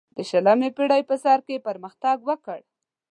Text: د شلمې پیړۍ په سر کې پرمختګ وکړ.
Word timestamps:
د 0.15 0.17
شلمې 0.29 0.69
پیړۍ 0.77 1.01
په 1.09 1.15
سر 1.23 1.39
کې 1.47 1.63
پرمختګ 1.67 2.17
وکړ. 2.29 2.59